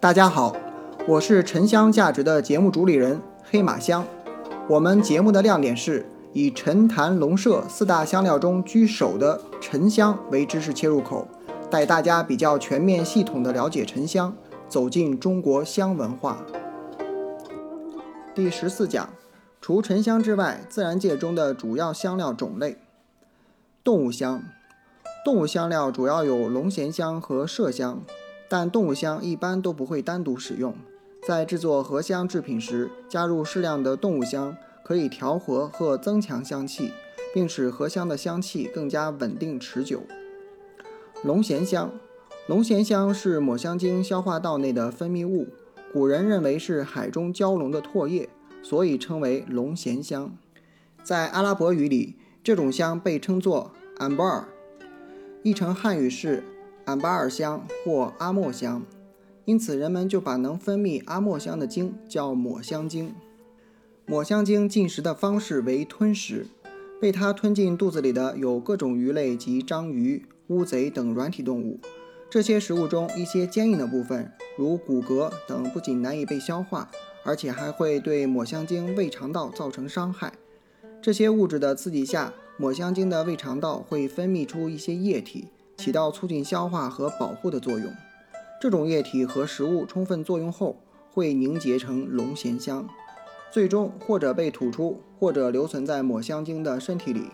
[0.00, 0.56] 大家好，
[1.06, 4.02] 我是沉香价值的节目主理人黑马香。
[4.66, 11.28] 我们节目的亮点是以沉檀龙麝四大香料中居首的沉香为知识切入口，
[11.68, 14.34] 带大家比较全面系统的了解沉香，
[14.70, 16.38] 走进中国香文化。
[18.34, 19.10] 第十四讲，
[19.60, 22.78] 除沉香之外，自然界中的主要香料种类。
[23.84, 24.42] 动物香，
[25.26, 28.00] 动物香料主要有龙涎香和麝香。
[28.52, 30.74] 但动物香一般都不会单独使用，
[31.24, 36.90] 在制作合香制品时，加入适量的动物香，可以调和和增强香气，
[37.32, 40.02] 并使合香的香气更加稳定持久。
[41.22, 41.92] 龙涎香，
[42.48, 45.46] 龙涎香是抹香鲸消化道内的分泌物，
[45.92, 48.28] 古人认为是海中蛟龙的唾液，
[48.64, 50.32] 所以称为龙涎香。
[51.04, 54.46] 在阿拉伯语里，这种香被称作 ambar，
[55.44, 56.42] 译成汉语是。
[56.90, 58.82] 安巴尔香或阿莫香，
[59.44, 63.14] 因此人们就把能分泌阿莫香的鲸叫抹香鲸。
[64.06, 66.48] 抹香鲸进食的方式为吞食，
[67.00, 71.78] 被它吞进肚子里的有各种鱼类及章鱼、乌贼等软体动物。
[72.28, 76.90] 这些食物中一些坚硬的部分，如骨骼等，不仅难以被消化，
[77.24, 80.32] 而且还会对抹香鲸胃肠道造成伤害。
[81.00, 85.50] 这些物质的刺激下，抹香鲸的胃肠道会分泌出一些液体。
[85.80, 87.90] 起到促进消化和保护的作用。
[88.60, 90.76] 这种液体和食物充分作用后，
[91.10, 92.86] 会凝结成龙涎香，
[93.50, 97.30] 最终或者被吐出，或者留存在抹香鲸的身体里。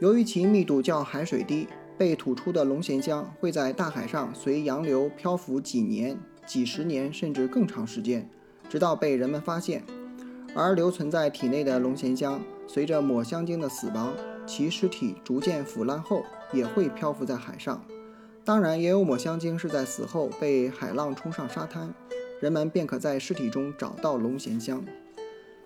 [0.00, 8.28] 由于其密度较海水低，被吐出的龙涎香会在大海上随洋流漂浮几年、几十年，甚至更长时间，
[8.68, 9.84] 直到被人们发现。
[10.54, 14.12] 而留存在体内的龙涎香，随着抹香鲸的死亡。
[14.46, 17.84] 其尸体逐渐腐烂后，也会漂浮在海上。
[18.44, 21.92] 当然，也有抹香鲸是在死后被海浪冲上沙滩，
[22.40, 24.84] 人们便可在尸体中找到龙涎香。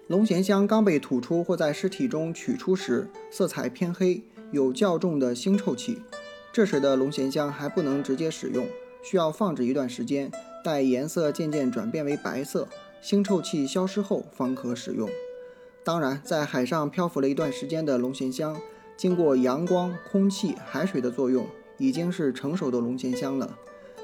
[0.06, 6.00] 龙涎香刚被吐出或在尸体中取出时，色彩偏黑，有较重的腥臭气。
[6.52, 8.66] 这时的龙涎香还不能直接使用，
[9.04, 10.32] 需要放置一段时间，
[10.64, 12.66] 待颜色渐渐转变为白色，
[13.00, 15.08] 腥臭气消失后方可使用。
[15.84, 18.60] 当然，在海上漂浮了一段时间的龙涎香，
[19.00, 21.46] 经过阳光、空气、海水的作用，
[21.78, 23.56] 已经是成熟的龙涎香了。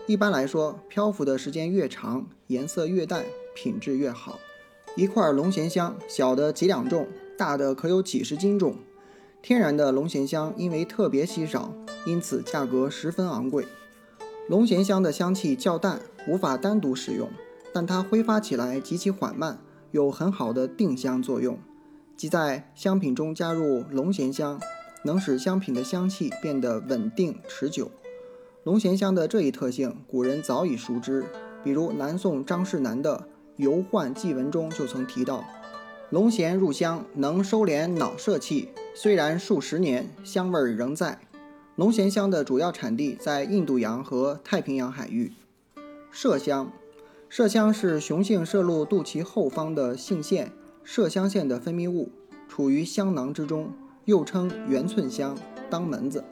[0.07, 3.23] 一般来说，漂浮的时间越长，颜色越淡，
[3.55, 4.39] 品质越好。
[4.97, 7.06] 一块龙涎香，小的几两重，
[7.37, 8.77] 大的可有几十斤重。
[9.43, 11.75] 天然的龙涎香因为特别稀少，
[12.06, 13.67] 因此价格十分昂贵。
[14.49, 17.29] 龙涎香的香气较淡，无法单独使用，
[17.71, 19.59] 但它挥发起来极其缓慢。
[19.91, 21.59] 有很好的定香作用，
[22.17, 24.59] 即在香品中加入龙涎香，
[25.06, 27.91] 能使香品的香气变得稳定持久。
[28.65, 31.25] 龙涎香的这一特性，古人早已熟知，
[31.62, 33.17] 比如南宋张世南的
[33.56, 35.44] 《游宦记文》中就曾提到
[36.11, 41.21] ：“龙涎入香，能收敛脑摄气，虽然数十年，香味仍在。”
[41.77, 45.33] 龙涎香的主要产地在印度洋和太平洋海域。
[46.12, 46.73] 麝香。
[47.31, 50.53] 麝香是雄性摄入肚脐后方的性腺
[50.87, 52.11] 麝香腺的分泌物，
[52.49, 53.73] 处于香囊之中，
[54.06, 55.37] 又称圆寸香、
[55.69, 56.25] 当门子。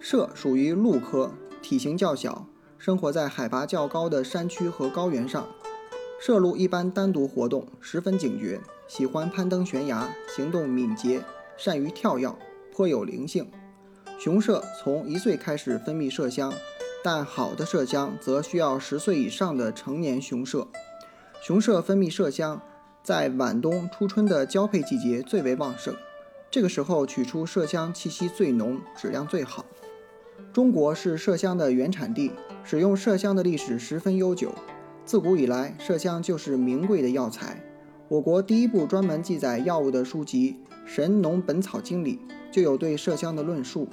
[0.00, 2.46] 麝属于鹿科，体型较小，
[2.78, 5.46] 生活在海拔较高的山区和高原上。
[6.20, 11.22] 麝鹿一般单独活动，十分警觉，喜欢攀登悬崖，行动敏捷，
[11.58, 12.34] 善于跳跃，
[12.72, 13.50] 颇有灵性。
[14.18, 16.52] 雄麝从一岁开始分泌麝香。
[17.02, 20.68] 但好的麝香则需要十岁以上的成年雄麝。
[21.42, 22.60] 雄麝分泌麝香，
[23.02, 25.96] 在晚冬初春的交配季节最为旺盛，
[26.50, 29.64] 这个时候取出麝香气息最浓，质量最好。
[30.52, 32.32] 中国是麝香的原产地，
[32.64, 34.52] 使用麝香的历史十分悠久。
[35.04, 37.62] 自古以来，麝香就是名贵的药材。
[38.08, 42.18] 我国第一部专门记载药物的书籍《神农本草经》里
[42.50, 43.86] 就有对麝香的论述，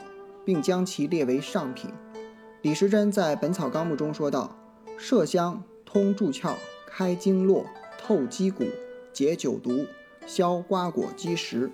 [0.43, 1.91] 并将其列为上品。
[2.63, 4.57] 李时珍在《本草纲目》中说道
[4.97, 6.55] ：“麝香通注窍，
[6.87, 7.67] 开经络，
[7.99, 8.65] 透肌骨，
[9.13, 9.85] 解酒毒，
[10.25, 11.69] 消瓜果积食。”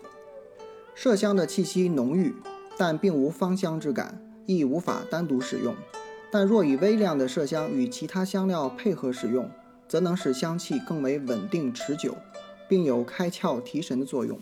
[0.96, 2.34] 麝香的气息浓郁，
[2.78, 5.76] 但并无芳香之感，亦无法单独使用。
[6.32, 9.50] 但若以微量的麝香与其他香料配合使用，
[9.88, 12.16] 则能使香气更为稳定持久，
[12.68, 14.40] 并有开窍提神的作用。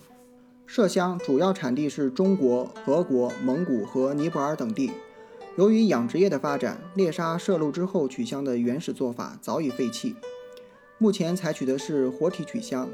[0.68, 4.92] 麝香主要产地是中国、俄国、蒙古和尼泊尔等地。
[5.58, 10.16] 由于养殖业的发展，猎杀麝鹿之后取香的原始做法早已废弃。
[10.98, 12.88] 目前采取的是活体取香，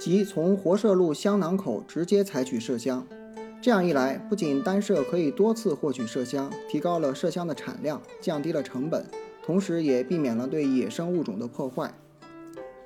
[0.00, 3.06] 即从活麝鹿香囊口直接采取麝香。
[3.60, 9.04] 这样一来，不仅单麝可以多次获取麝香，提高了麝香的产量，降低了成本，
[9.44, 11.92] 同同时也避免了对野生物种的破坏。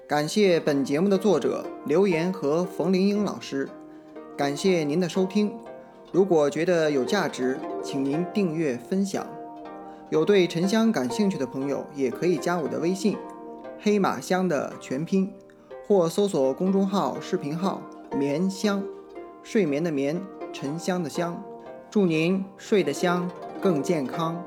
[0.08, 3.68] 感谢本节目的作者刘岩和冯玲英老师，
[4.34, 5.52] 感谢您的收听。
[6.10, 9.26] 如果觉得有价值，请您订阅分享。
[10.08, 13.14] 有对沉香感兴趣的朋友，也可以加我的微信
[13.78, 15.30] “黑马香”的全拼，
[15.86, 17.82] 或搜索公众号、视频号
[18.16, 18.82] “眠香”，
[19.44, 20.20] 睡眠的眠，
[20.52, 21.42] 沉香的香。
[21.90, 24.42] 祝您睡得香，更健康。